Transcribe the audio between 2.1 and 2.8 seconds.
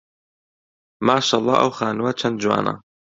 چەند جوانە.